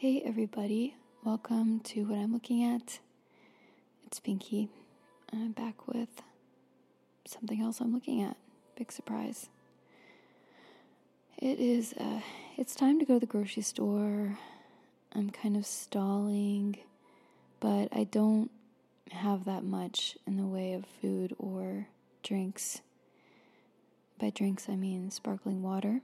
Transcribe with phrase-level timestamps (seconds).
[0.00, 3.00] Hey, everybody, welcome to what I'm looking at.
[4.06, 4.70] It's Pinky.
[5.30, 6.22] I'm back with
[7.26, 8.38] something else I'm looking at.
[8.76, 9.50] Big surprise.
[11.36, 12.22] It is, uh,
[12.56, 14.38] it's time to go to the grocery store.
[15.12, 16.78] I'm kind of stalling,
[17.60, 18.50] but I don't
[19.10, 21.88] have that much in the way of food or
[22.22, 22.80] drinks.
[24.18, 26.00] By drinks, I mean sparkling water.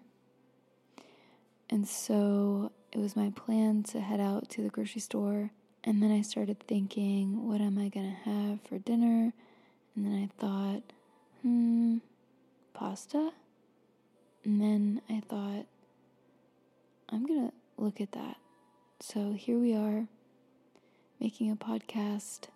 [1.71, 5.51] And so it was my plan to head out to the grocery store.
[5.85, 9.35] And then I started thinking, what am I going to have for dinner?
[9.95, 10.83] And then I thought,
[11.43, 11.99] hmm,
[12.73, 13.33] pasta?
[14.45, 15.67] And then I thought,
[17.11, 18.39] I'm going to look at that.
[19.01, 20.07] So here we are
[21.21, 22.49] making a podcast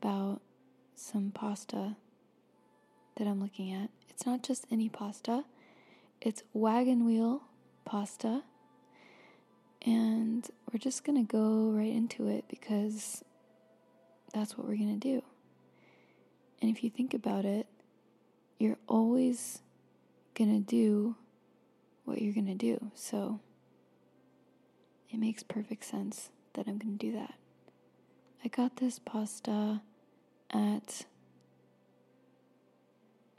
[0.00, 0.40] about
[0.96, 1.96] some pasta
[3.16, 3.90] that I'm looking at.
[4.08, 5.44] It's not just any pasta,
[6.22, 7.42] it's wagon wheel
[7.84, 8.42] pasta.
[9.84, 13.22] And we're just going to go right into it because
[14.32, 15.22] that's what we're going to do.
[16.62, 17.66] And if you think about it,
[18.58, 19.60] you're always
[20.34, 21.16] going to do
[22.04, 22.90] what you're going to do.
[22.94, 23.40] So
[25.10, 27.34] it makes perfect sense that I'm going to do that.
[28.44, 29.82] I got this pasta
[30.50, 31.06] at,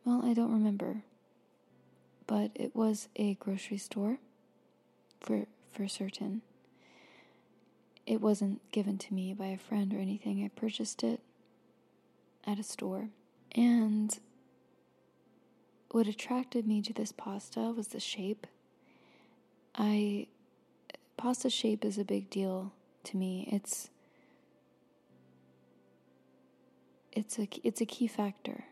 [0.03, 1.03] well, I don't remember,
[2.27, 4.17] but it was a grocery store
[5.19, 5.45] for
[5.75, 6.41] for certain.
[8.06, 10.44] It wasn't given to me by a friend or anything.
[10.44, 11.22] I purchased it
[12.46, 13.09] at a store.
[13.53, 14.18] And
[15.91, 18.47] what attracted me to this pasta was the shape.
[19.74, 20.28] I
[21.18, 22.74] pasta shape is a big deal
[23.06, 23.50] to me.
[23.52, 23.90] It's
[27.12, 28.66] it's a it's a key factor.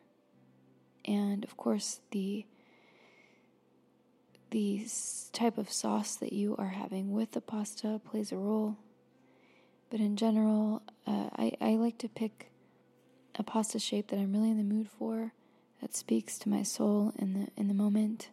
[1.05, 2.45] And of course the
[4.53, 4.85] the
[5.31, 8.77] type of sauce that you are having with the pasta plays a role.
[9.89, 12.51] But in general, uh, I, I like to pick
[13.35, 15.33] a pasta shape that I'm really in the mood for,
[15.81, 18.29] that speaks to my soul in the in the moment.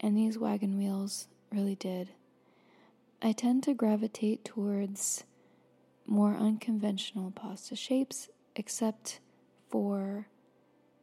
[0.00, 2.10] And these wagon wheels really did.
[3.22, 5.24] I tend to gravitate towards
[6.06, 9.18] more unconventional pasta shapes, except
[9.70, 10.28] for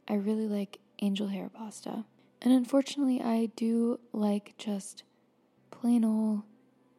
[0.07, 2.05] I really like angel hair pasta.
[2.45, 5.01] And unfortunately, I do like just
[5.71, 6.43] plain old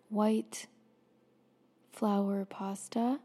[0.08, 0.66] white
[1.92, 3.20] flour pasta.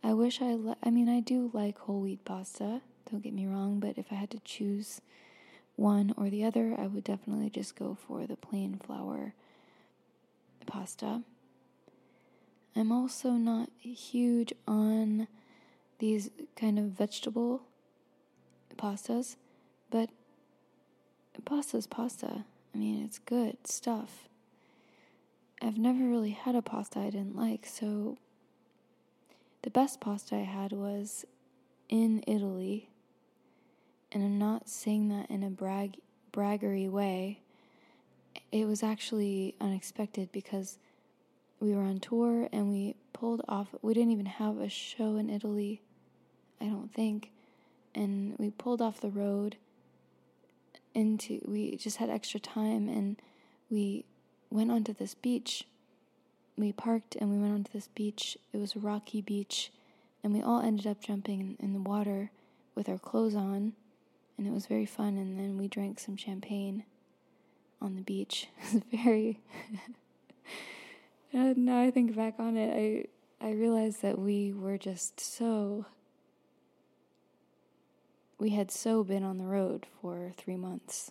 [0.00, 2.80] I wish I, li- I mean, I do like whole wheat pasta,
[3.10, 5.00] don't get me wrong, but if I had to choose
[5.74, 9.34] one or the other, I would definitely just go for the plain flour
[10.66, 11.22] pasta.
[12.76, 15.26] I'm also not huge on
[15.98, 17.62] these kind of vegetable
[18.76, 19.34] pastas,
[19.90, 20.10] but
[21.42, 22.44] pasta's pasta.
[22.74, 24.28] I mean, it's good stuff.
[25.62, 28.18] I've never really had a pasta I didn't like, so
[29.62, 31.24] the best pasta I had was
[31.88, 32.90] in Italy.
[34.12, 35.96] And I'm not saying that in a brag
[36.32, 37.40] braggery way.
[38.50, 40.78] It was actually unexpected because
[41.60, 45.30] we were on tour and we pulled off we didn't even have a show in
[45.30, 45.80] Italy,
[46.60, 47.30] I don't think.
[47.94, 49.56] And we pulled off the road
[50.94, 53.16] into we just had extra time and
[53.70, 54.04] we
[54.50, 55.66] went onto this beach.
[56.56, 58.38] We parked and we went onto this beach.
[58.52, 59.72] It was a rocky beach
[60.22, 62.30] and we all ended up jumping in, the water
[62.74, 63.72] with our clothes on
[64.38, 66.84] and it was very fun and then we drank some champagne
[67.82, 68.48] on the beach.
[68.72, 69.40] It was very
[71.32, 73.08] now I think back on it,
[73.42, 75.86] I I realized that we were just so
[78.44, 81.10] we had so been on the road for three months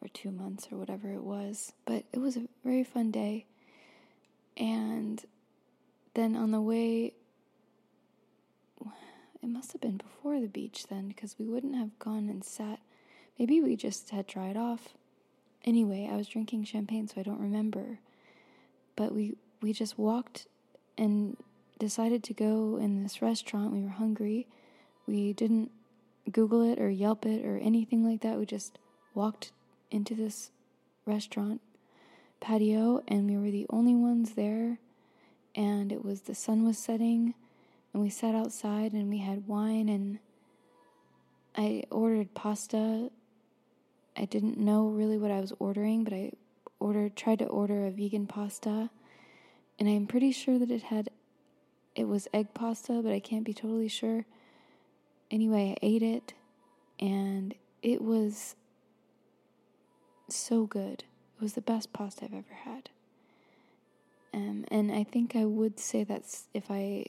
[0.00, 1.74] or two months or whatever it was.
[1.84, 3.44] But it was a very fun day.
[4.56, 5.22] And
[6.14, 7.12] then on the way,
[9.42, 12.80] it must have been before the beach then, because we wouldn't have gone and sat.
[13.38, 14.94] Maybe we just had dried off.
[15.66, 17.98] Anyway, I was drinking champagne, so I don't remember.
[18.96, 20.46] But we, we just walked
[20.96, 21.36] and
[21.78, 23.74] decided to go in this restaurant.
[23.74, 24.46] We were hungry.
[25.06, 25.72] We didn't
[26.28, 28.38] Google it or Yelp it or anything like that.
[28.38, 28.78] We just
[29.14, 29.52] walked
[29.90, 30.50] into this
[31.06, 31.60] restaurant
[32.40, 34.78] patio and we were the only ones there
[35.54, 37.34] and it was the sun was setting
[37.92, 40.18] and we sat outside and we had wine and
[41.56, 43.10] I ordered pasta.
[44.16, 46.32] I didn't know really what I was ordering, but I
[46.78, 48.90] ordered tried to order a vegan pasta
[49.78, 51.10] and I'm pretty sure that it had
[51.94, 54.24] it was egg pasta, but I can't be totally sure.
[55.30, 56.34] Anyway, I ate it
[56.98, 58.56] and it was
[60.28, 61.04] so good.
[61.36, 62.90] It was the best pasta I've ever had.
[64.32, 67.06] Um, and I think I would say that's if I,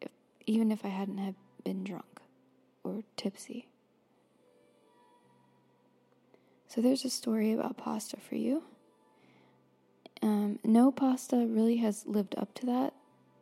[0.00, 0.10] if,
[0.46, 2.20] even if I hadn't have been drunk
[2.82, 3.68] or tipsy.
[6.68, 8.64] So there's a story about pasta for you.
[10.22, 12.94] Um, no pasta really has lived up to that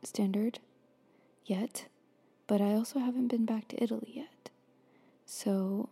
[0.03, 0.59] standard
[1.45, 1.85] yet,
[2.47, 4.49] but I also haven't been back to Italy yet.
[5.25, 5.89] So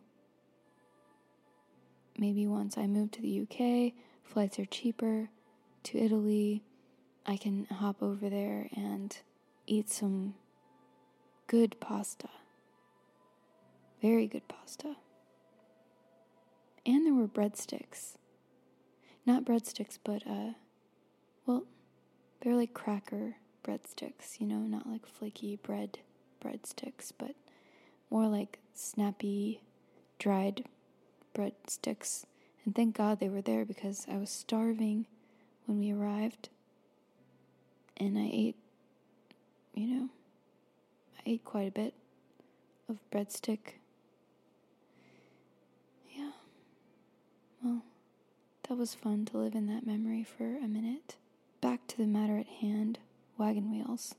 [2.18, 5.30] maybe once I move to the UK, flights are cheaper
[5.84, 6.64] to Italy,
[7.26, 9.16] I can hop over there and
[9.66, 10.36] eat some
[11.48, 12.30] good pasta.
[14.02, 14.96] Very good pasta.
[16.86, 18.16] And there were breadsticks.
[19.26, 20.54] Not breadsticks, but, uh,
[21.46, 21.64] well,
[22.42, 26.00] they're like cracker breadsticks, you know, not like flaky bread
[26.44, 27.36] breadsticks, but
[28.10, 29.62] more like snappy,
[30.20, 30.66] dried
[31.36, 32.26] breadsticks.
[32.66, 35.06] And thank God they were there because I was starving
[35.66, 36.50] when we arrived.
[37.98, 38.56] And I ate,
[39.74, 40.10] you know,
[41.18, 41.94] I ate quite a bit
[42.90, 43.78] of breadstick.
[46.16, 46.32] Yeah.
[47.64, 47.84] Well,
[48.68, 51.16] that was fun to live in that memory for a minute.
[51.62, 53.00] Back to the matter at hand
[53.38, 54.16] wagon wheels.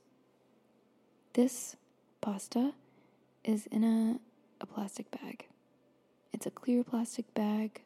[1.35, 1.77] This
[2.25, 2.73] pasta
[3.45, 4.19] is in a,
[4.59, 5.47] a plastic bag.
[6.33, 7.83] It's a clear plastic bag.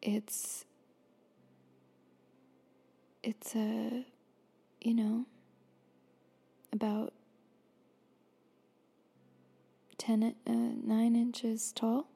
[0.00, 0.64] It's
[3.24, 4.04] it's a
[4.80, 5.24] you know
[6.72, 7.12] about
[9.98, 12.06] 10 uh, 9 inches tall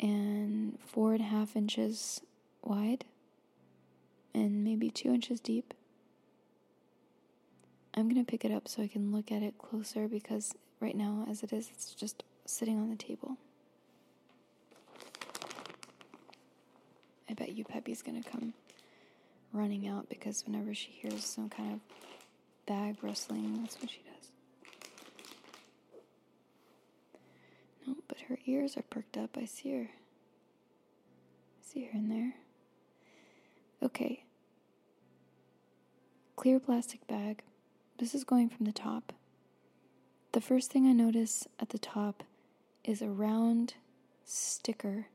[0.00, 2.20] and four and a half inches
[2.60, 3.04] wide
[4.34, 5.72] and maybe two inches deep
[7.96, 10.96] i'm going to pick it up so i can look at it closer because right
[10.96, 13.36] now as it is it's just sitting on the table
[17.28, 18.54] I bet you Peppy's gonna come
[19.52, 21.80] running out because whenever she hears some kind of
[22.66, 24.30] bag rustling, that's what she does.
[27.86, 29.36] No, but her ears are perked up.
[29.36, 29.88] I see her.
[29.88, 32.34] I see her in there.
[33.82, 34.24] Okay.
[36.36, 37.42] Clear plastic bag.
[37.98, 39.12] This is going from the top.
[40.32, 42.22] The first thing I notice at the top
[42.84, 43.74] is a round
[44.24, 45.06] sticker,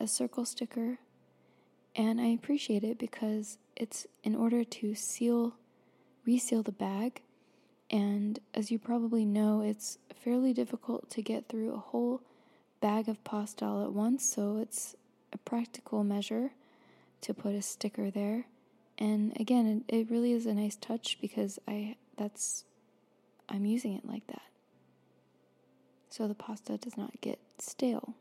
[0.00, 0.98] a circle sticker
[1.96, 5.54] and I appreciate it because it's in order to seal,
[6.26, 7.22] reseal the bag.
[7.90, 12.20] And as you probably know, it's fairly difficult to get through a whole
[12.80, 14.30] bag of pasta all at once.
[14.34, 14.94] So it's
[15.32, 16.50] a practical measure
[17.22, 18.44] to put a sticker there.
[18.98, 22.64] And again, it, it really is a nice touch because I that's
[23.48, 24.42] I'm using it like that.
[26.08, 28.14] So the pasta does not get stale.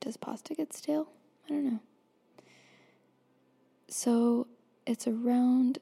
[0.00, 1.08] Does pasta get stale?
[1.46, 1.80] I don't know.
[3.88, 4.46] So
[4.86, 5.78] it's a round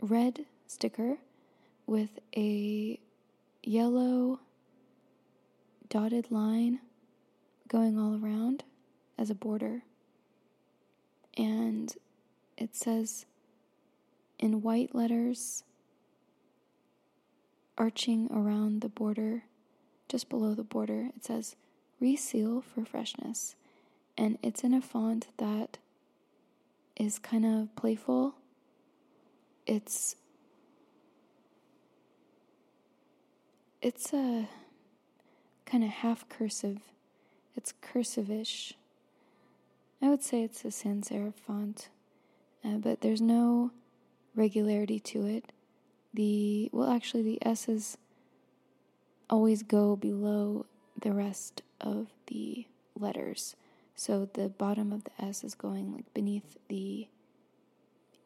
[0.00, 1.18] red sticker
[1.86, 2.98] with a
[3.62, 4.40] yellow
[5.88, 6.80] dotted line
[7.68, 8.64] going all around
[9.18, 9.82] as a border.
[11.36, 11.94] And
[12.56, 13.26] it says
[14.42, 15.64] in white letters,
[17.78, 19.44] arching around the border,
[20.08, 21.56] just below the border, it says
[22.00, 23.54] reseal for freshness
[24.16, 25.78] and it's in a font that
[26.96, 28.34] is kind of playful.
[29.66, 30.16] It's
[33.80, 34.48] it's a
[35.64, 36.78] kind of half cursive.
[37.56, 38.74] It's cursive-ish.
[40.00, 41.88] I would say it's a sans serif font,
[42.64, 43.70] uh, but there's no
[44.34, 45.52] regularity to it.
[46.14, 47.96] The well, actually, the S's
[49.30, 50.66] always go below
[51.00, 52.66] the rest of the
[52.98, 53.56] letters.
[53.94, 57.08] So the bottom of the S is going like beneath the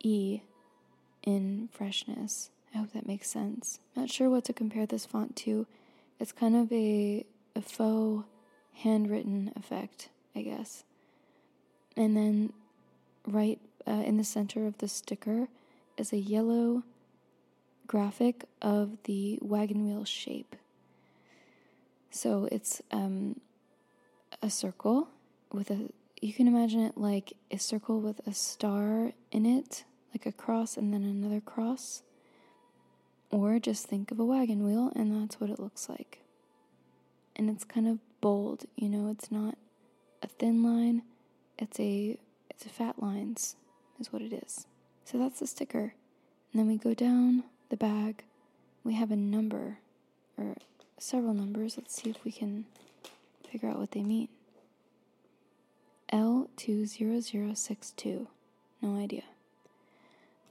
[0.02, 0.40] E
[1.22, 2.50] in freshness.
[2.74, 3.80] I hope that makes sense.
[3.94, 5.66] Not sure what to compare this font to.
[6.18, 8.26] It's kind of a, a faux
[8.74, 10.84] handwritten effect, I guess.
[11.96, 12.52] And then
[13.26, 15.48] right uh, in the center of the sticker
[15.96, 16.82] is a yellow
[17.86, 20.56] graphic of the wagon wheel shape.
[22.10, 23.40] So it's um,
[24.42, 25.08] a circle
[25.52, 29.84] with a you can imagine it like a circle with a star in it,
[30.14, 32.02] like a cross and then another cross.
[33.30, 36.20] Or just think of a wagon wheel and that's what it looks like.
[37.34, 39.58] And it's kind of bold, you know, it's not
[40.22, 41.02] a thin line,
[41.58, 43.56] it's a it's a fat lines
[44.00, 44.66] is what it is.
[45.06, 45.94] So that's the sticker.
[46.52, 48.24] And then we go down the bag.
[48.82, 49.78] We have a number
[50.36, 50.56] or
[50.98, 51.78] several numbers.
[51.78, 52.64] Let's see if we can
[53.48, 54.26] figure out what they mean.
[56.12, 58.26] L20062.
[58.82, 59.22] No idea.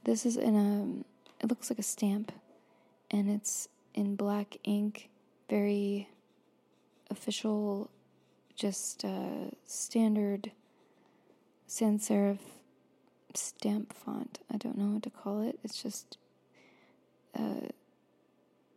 [0.04, 1.04] this is in a,
[1.44, 2.32] it looks like a stamp,
[3.10, 5.10] and it's in black ink,
[5.50, 6.08] very
[7.10, 7.90] official,
[8.54, 10.50] just uh, standard
[11.66, 12.38] sans serif
[13.36, 14.38] stamp font.
[14.52, 15.58] I don't know what to call it.
[15.62, 16.16] It's just,
[17.38, 17.68] uh,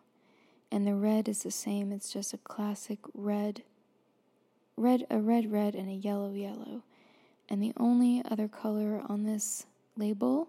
[0.73, 1.93] and the red is the same.
[1.93, 3.63] It's just a classic red,
[4.75, 6.83] red, a red, red, and a yellow, yellow.
[7.51, 9.67] And the only other color on this
[9.99, 10.49] label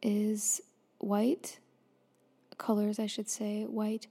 [0.00, 0.62] is
[1.02, 1.58] white,
[2.58, 4.06] colors, I should say, white,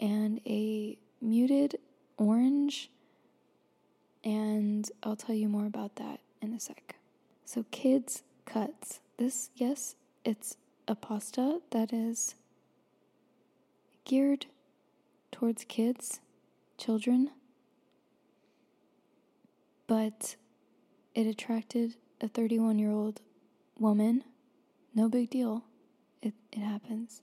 [0.00, 1.78] and a muted
[2.16, 2.90] orange.
[4.24, 6.96] And I'll tell you more about that in a sec.
[7.44, 9.00] So, kids' cuts.
[9.18, 10.56] This, yes, it's
[10.88, 12.34] a pasta that is
[14.04, 14.46] geared
[15.30, 16.20] towards kids,
[16.78, 17.30] children,
[19.86, 20.36] but
[21.14, 23.20] it attracted a 31 year old
[23.78, 24.24] woman.
[24.94, 25.64] No big deal.
[26.22, 27.22] It, it happens.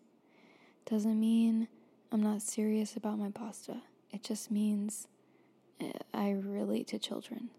[0.85, 1.67] Doesn't mean
[2.11, 3.81] I'm not serious about my pasta.
[4.11, 5.07] It just means
[5.79, 7.49] eh, I relate to children.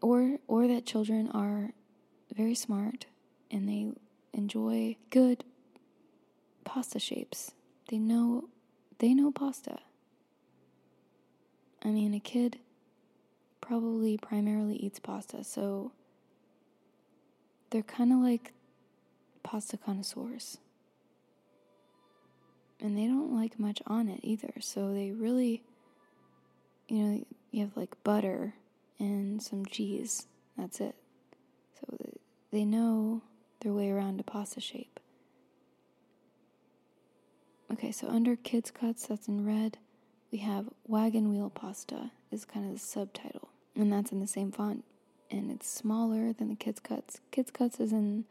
[0.00, 1.72] Or, or that children are
[2.34, 3.06] very smart
[3.50, 3.92] and they
[4.32, 5.44] enjoy good
[6.64, 7.52] pasta shapes.
[7.88, 8.48] They know
[8.98, 9.78] they know pasta.
[11.82, 12.58] I mean, a kid
[13.60, 15.92] probably primarily eats pasta, so
[17.70, 18.52] they're kind of like
[19.46, 20.58] pasta connoisseurs.
[22.80, 25.62] And they don't like much on it either, so they really,
[26.88, 28.54] you know, you have like butter
[28.98, 30.26] and some cheese.
[30.58, 30.96] That's it.
[31.80, 31.96] So
[32.50, 33.22] they know
[33.60, 34.98] their way around a pasta shape.
[37.72, 39.78] Okay, so under kids cuts, that's in red,
[40.32, 44.50] we have wagon wheel pasta is kind of the subtitle, and that's in the same
[44.50, 44.84] font,
[45.30, 47.20] and it's smaller than the kids cuts.
[47.30, 48.24] Kids cuts is in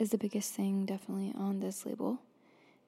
[0.00, 2.18] is the biggest thing definitely on this label,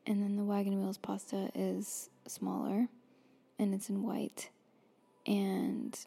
[0.06, 2.88] and then the wagon wheels pasta is smaller,
[3.58, 4.48] and it's in white,
[5.26, 6.06] and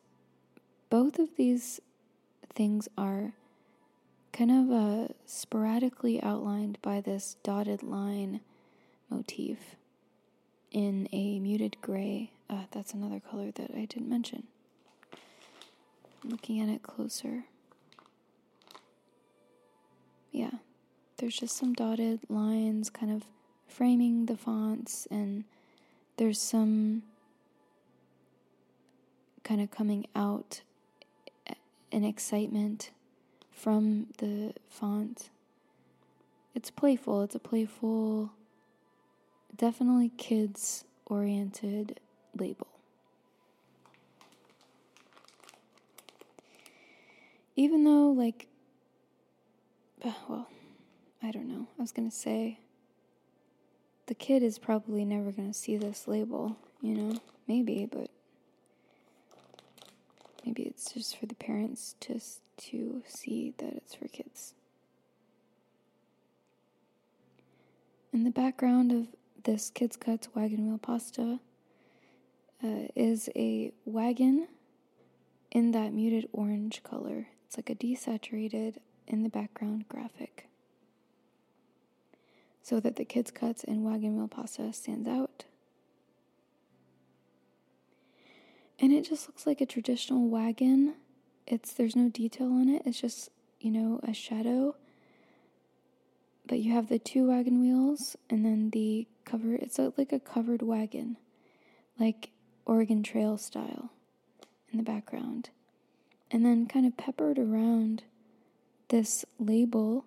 [0.90, 1.80] both of these
[2.56, 3.34] things are
[4.34, 8.42] kind of uh, sporadically outlined by this dotted line
[9.10, 9.76] motif
[10.72, 12.32] in a muted gray.
[12.50, 14.48] Uh, that's another color that I didn't mention.
[16.24, 17.46] Looking at it closer.
[20.32, 20.50] Yeah,
[21.18, 23.24] there's just some dotted lines kind of
[23.68, 25.44] framing the fonts, and
[26.18, 27.04] there's some
[29.44, 30.62] kind of coming out
[31.92, 32.92] an excitement
[33.52, 35.30] from the font.
[36.54, 38.32] It's playful, it's a playful
[39.56, 42.00] definitely kids oriented
[42.38, 42.68] label.
[47.56, 48.48] Even though, like,
[50.04, 50.48] well,
[51.26, 51.66] I don't know.
[51.80, 52.60] I was going to say
[54.06, 57.20] the kid is probably never going to see this label, you know?
[57.48, 58.12] Maybe, but
[60.46, 64.54] maybe it's just for the parents just to see that it's for kids.
[68.14, 69.08] In the background of
[69.46, 71.40] this Kids Cuts wagon wheel pasta
[72.64, 74.48] uh, is a wagon
[75.50, 77.30] in that muted orange color.
[77.48, 78.76] It's like a desaturated
[79.08, 80.48] in the background graphic.
[82.66, 85.46] So that the Kids Cuts and wagon wheel pasta stands out.
[88.80, 90.96] And it just looks like a traditional wagon.
[91.46, 92.82] It's there's no detail on it.
[92.84, 93.30] It's just,
[93.60, 94.76] you know, a shadow.
[96.48, 100.64] But you have the two wagon wheels and then the cover it's like a covered
[100.64, 101.18] wagon.
[102.00, 102.32] Like
[102.66, 103.92] Oregon Trail style
[104.72, 105.52] in the background.
[106.32, 108.02] And then, kind of peppered around
[108.88, 110.06] this label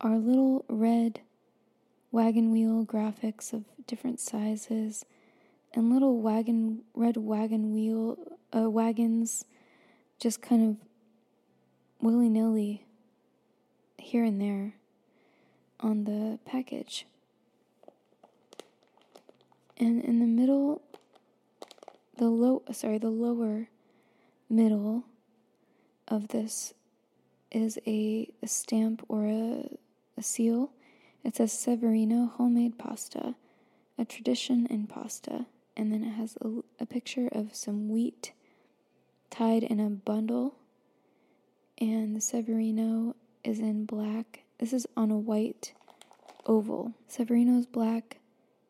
[0.00, 1.20] are little red
[2.12, 5.04] wagon wheel graphics of different sizes
[5.72, 8.18] and little wagon red wagon wheel
[8.54, 9.44] uh, wagons
[10.18, 10.76] just kind of
[12.02, 12.84] willy-nilly
[13.98, 14.74] here and there
[15.78, 17.06] on the package.
[19.76, 20.82] And in the middle
[22.16, 23.68] the low sorry the lower
[24.48, 25.04] middle
[26.08, 26.74] of this
[27.50, 29.76] is a, a stamp or a,
[30.18, 30.70] a seal
[31.24, 33.34] it says severino homemade pasta
[33.98, 38.32] a tradition in pasta and then it has a, a picture of some wheat
[39.30, 40.54] tied in a bundle
[41.78, 44.42] and the severino is in black.
[44.58, 45.72] This is on a white
[46.46, 46.92] oval.
[47.08, 48.18] Severino's black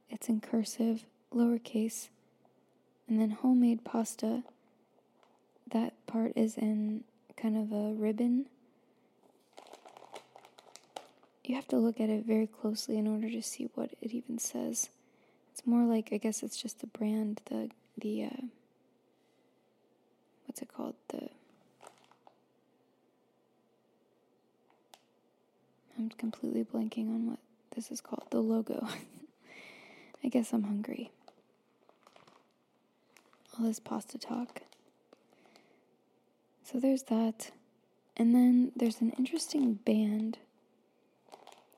[0.09, 2.09] it's in cursive lowercase
[3.09, 4.43] and then homemade pasta,
[5.71, 7.05] that part is in
[7.37, 8.47] kind of a ribbon.
[11.51, 14.39] You have to look at it very closely in order to see what it even
[14.39, 14.89] says.
[15.53, 18.47] It's more like I guess it's just the brand, the the uh,
[20.47, 20.95] what's it called?
[21.09, 21.29] The
[25.99, 27.41] I'm completely blanking on what
[27.75, 28.29] this is called.
[28.31, 28.87] The logo.
[30.25, 31.11] I guess I'm hungry
[33.59, 34.61] all this pasta talk.
[36.65, 37.51] So there's that.
[38.17, 40.39] And then there's an interesting band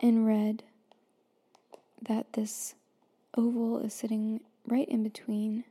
[0.03, 0.65] in red
[2.03, 2.75] that this
[3.37, 5.65] oval is sitting right in between.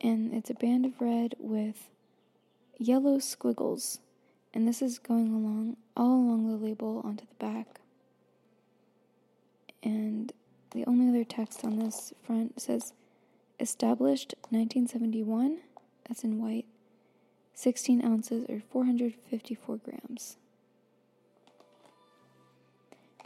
[0.00, 1.90] And it's a band of red with
[2.78, 3.98] yellow squiggles.
[4.54, 7.80] And this is going along all along the label onto the back.
[9.82, 10.32] And
[10.70, 12.92] the only other text on this front says
[13.60, 15.58] Established 1971,
[16.06, 16.66] that's in white,
[17.54, 20.36] 16 ounces or 454 grams.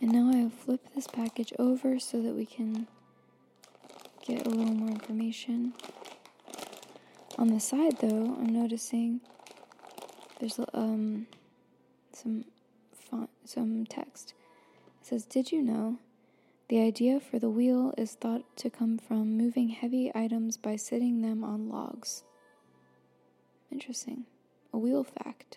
[0.01, 2.87] And now I'll flip this package over so that we can
[4.27, 5.75] get a little more information.
[7.37, 9.21] On the side though, I'm noticing
[10.39, 11.27] there's um
[12.13, 12.45] some
[12.93, 14.35] font some text.
[15.01, 15.99] It says, "Did you know
[16.69, 21.23] the idea for the wheel is thought to come from moving heavy items by sitting
[21.23, 22.25] them on logs.
[23.73, 24.27] Interesting.
[24.75, 25.57] A wheel fact.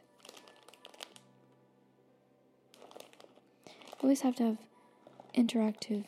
[4.02, 4.58] Always have to have
[5.36, 6.06] interactive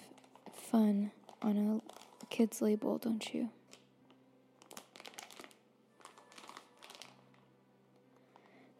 [0.52, 1.82] fun on
[2.22, 3.50] a kid's label, don't you?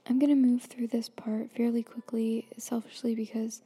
[0.10, 3.62] I'm gonna move through this part fairly quickly, selfishly because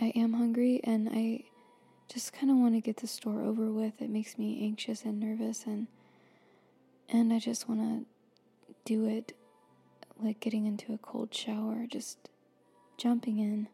[0.00, 1.44] I am hungry and I
[2.12, 4.02] just kind of want to get the store over with.
[4.02, 5.86] It makes me anxious and nervous and
[7.08, 9.36] and I just want to do it
[10.20, 12.28] like getting into a cold shower, just
[12.96, 13.68] jumping in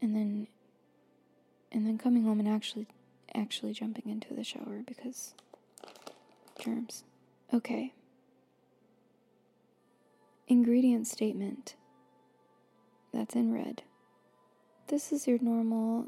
[0.00, 0.46] and then
[1.72, 2.86] and then coming home and actually
[3.34, 5.34] actually jumping into the shower because
[6.58, 7.04] germs.
[7.52, 7.94] Okay.
[10.48, 11.76] Ingredient statement.
[13.12, 13.82] That's in red.
[14.88, 16.06] This is your normal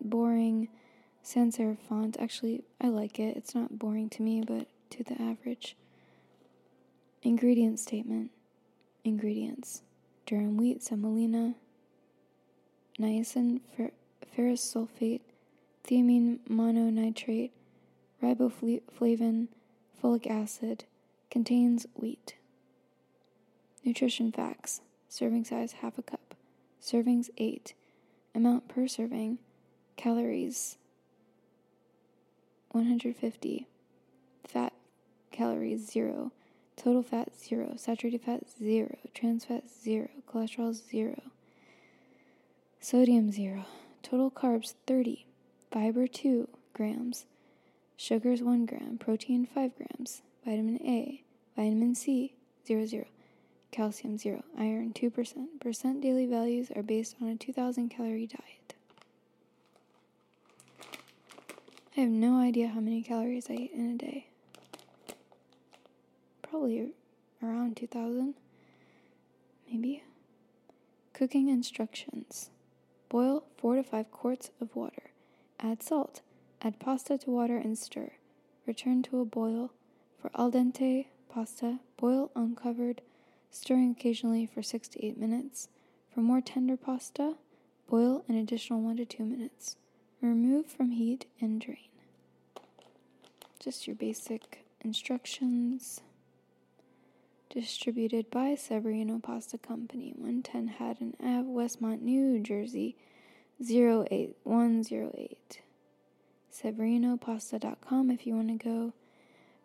[0.00, 0.68] boring
[1.22, 2.16] sans serif font.
[2.20, 3.36] Actually, I like it.
[3.36, 5.76] It's not boring to me, but to the average.
[7.22, 8.30] Ingredient statement
[9.04, 9.82] Ingredients
[10.26, 11.56] durum wheat, semolina,
[12.98, 13.90] niacin, fer-
[14.34, 15.20] ferrous sulfate,
[15.84, 17.50] thiamine mononitrate,
[18.22, 19.48] riboflavin,
[20.02, 20.84] folic acid,
[21.30, 22.34] contains wheat.
[23.84, 26.34] Nutrition facts serving size half a cup,
[26.82, 27.74] servings 8,
[28.34, 29.38] amount per serving
[29.96, 30.76] Calories
[32.72, 33.66] 150.
[34.46, 34.72] Fat
[35.30, 36.32] calories 0.
[36.76, 37.74] Total fat 0.
[37.76, 38.96] Saturated fat 0.
[39.14, 40.08] Trans fat 0.
[40.28, 41.22] Cholesterol 0.
[42.84, 43.64] Sodium 0.
[44.02, 45.24] Total carbs 30.
[45.72, 47.24] Fiber 2 grams.
[47.96, 48.98] Sugars 1 gram.
[48.98, 50.20] Protein 5 grams.
[50.44, 51.22] Vitamin A.
[51.56, 52.34] Vitamin C
[52.66, 53.06] 0 0.
[53.70, 54.44] Calcium 0.
[54.58, 55.46] Iron 2%.
[55.60, 58.74] Percent daily values are based on a 2000 calorie diet.
[61.96, 64.26] I have no idea how many calories I eat in a day.
[66.42, 66.90] Probably
[67.42, 68.34] around 2,000,
[69.70, 70.02] maybe.
[71.14, 72.50] Cooking instructions
[73.14, 75.12] Boil 4 to 5 quarts of water.
[75.60, 76.20] Add salt.
[76.60, 78.10] Add pasta to water and stir.
[78.66, 79.70] Return to a boil.
[80.20, 83.02] For al dente pasta, boil uncovered,
[83.52, 85.68] stirring occasionally for 6 to 8 minutes.
[86.12, 87.36] For more tender pasta,
[87.88, 89.76] boil an additional 1 to 2 minutes.
[90.20, 91.90] Remove from heat and drain.
[93.60, 96.00] Just your basic instructions.
[97.50, 102.96] Distributed by Severino Pasta Company, 110 Haddon Ave, Westmont, New Jersey,
[103.60, 105.60] 08108.
[106.52, 108.92] SeverinoPasta.com if you want to go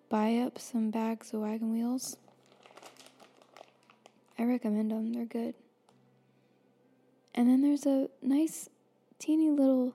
[0.09, 2.17] buy up some bags of wagon wheels.
[4.37, 5.55] I recommend them, they're good.
[7.35, 8.69] And then there's a nice,
[9.19, 9.93] teeny little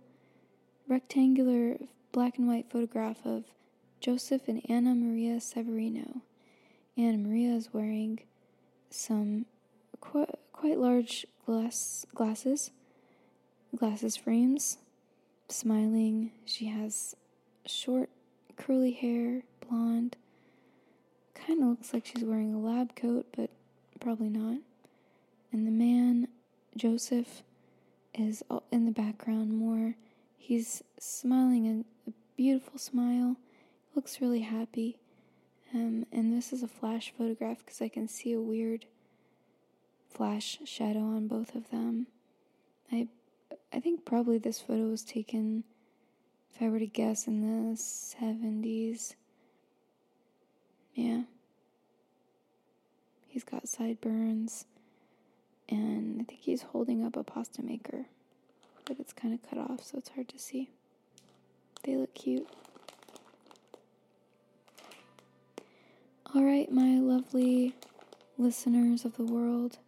[0.87, 1.79] rectangular
[2.13, 3.45] black and white photograph of
[4.01, 6.21] Joseph and Anna Maria Severino
[6.97, 8.21] and Maria is wearing
[8.91, 9.47] some
[10.01, 12.71] quite, quite large glass glasses,
[13.77, 14.79] glasses frames,
[15.49, 16.31] smiling.
[16.45, 17.17] She has
[17.67, 18.11] short
[18.57, 20.17] curly hair, blonde.
[21.35, 23.51] Kind of looks like she's wearing a lab coat, but
[24.01, 24.59] probably not.
[25.53, 26.29] And the man,
[26.77, 27.43] Joseph,
[28.15, 29.97] is in the background more.
[30.39, 33.37] He's smiling a, a beautiful smile,
[33.95, 34.99] looks really happy.
[35.75, 38.87] Um, and this is a flash photograph because I can see a weird
[40.09, 42.07] flash shadow on both of them.
[42.93, 43.09] I
[43.73, 45.65] I think probably this photo was taken,
[46.55, 49.15] if I were to guess, in the 70s.
[50.95, 51.23] Yeah.
[53.27, 54.67] He's got sideburns,
[55.69, 58.07] and I think he's holding up a pasta maker,
[58.85, 60.71] but it's kind of cut off, so it's hard to see.
[61.83, 62.47] They look cute.
[66.35, 67.75] All right, my lovely
[68.39, 69.79] listeners of the world,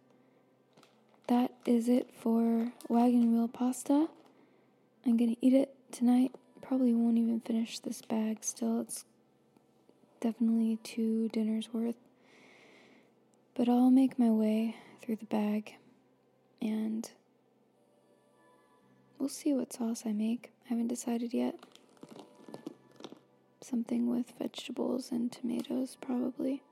[1.27, 4.07] that is it for wagon wheel pasta.
[5.05, 6.31] I'm gonna eat it tonight.
[6.61, 8.79] Probably won't even finish this bag still.
[8.79, 9.03] It's
[10.21, 11.97] definitely two dinners worth.
[13.53, 15.73] But I'll make my way through the bag
[16.61, 17.11] and
[19.19, 20.51] we'll see what sauce I make.
[20.65, 21.55] I haven't decided yet
[23.67, 26.63] something with vegetables and tomatoes, probably.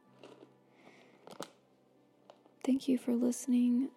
[2.65, 3.89] Thank you for listening,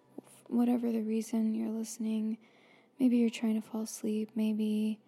[0.47, 2.37] whatever the reason you're listening.
[2.99, 4.31] Maybe you're trying to fall asleep.
[4.35, 4.99] Maybe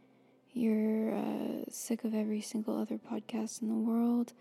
[0.53, 4.33] you're uh, sick of every single other podcast in the world.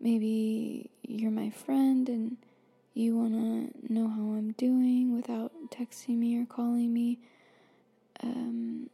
[0.00, 2.36] Maybe you're my friend and
[2.94, 7.20] you want to know how I'm doing without texting me or calling me.
[8.22, 8.90] Um,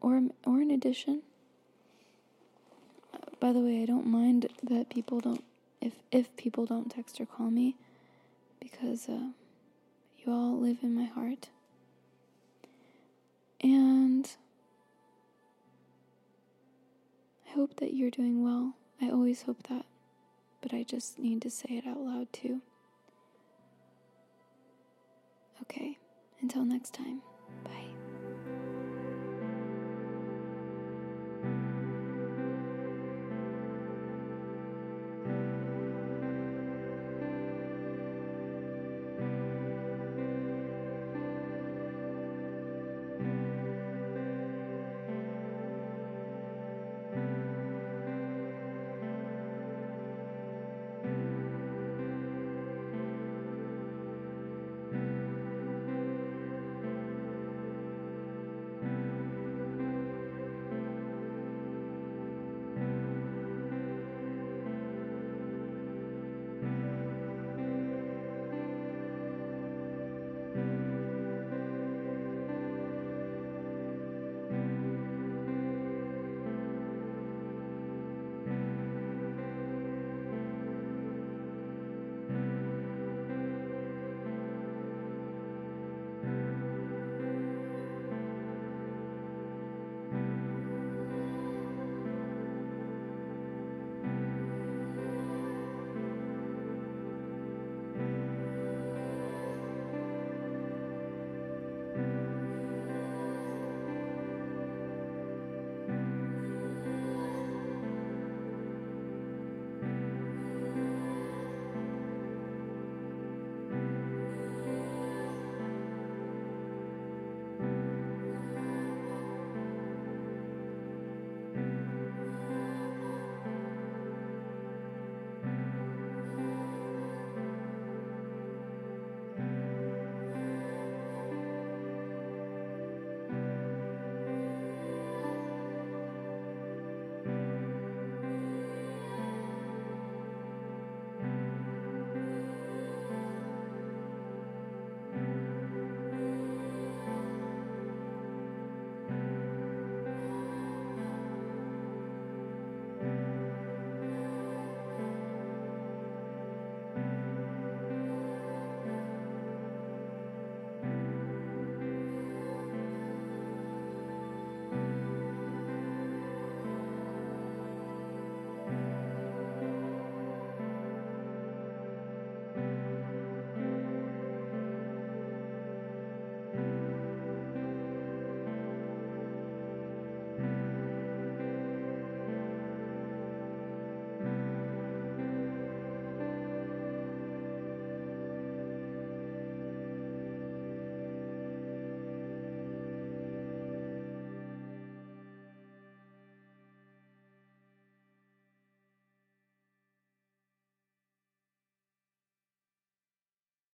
[0.00, 1.22] or, or in addition,
[3.40, 5.42] by the way, I don't mind that people don't
[5.80, 7.74] if if people don't text or call me
[8.60, 9.30] because uh,
[10.18, 11.48] you all live in my heart.
[13.62, 14.30] And
[17.48, 18.74] I hope that you're doing well.
[19.00, 19.86] I always hope that,
[20.62, 22.60] but I just need to say it out loud too.
[25.62, 25.98] Okay,
[26.40, 27.22] until next time.